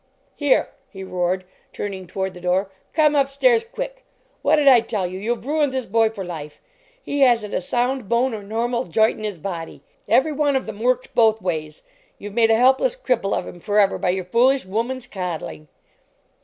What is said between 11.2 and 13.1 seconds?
ways! You ve made a helpless